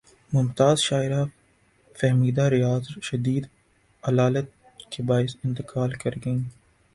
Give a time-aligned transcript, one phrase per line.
[0.31, 1.23] ممتاز شاعرہ
[1.95, 3.43] فہمیدہ ریاض شدید
[4.03, 4.47] علالت
[4.91, 6.39] کے باعث انتقال کر گئیں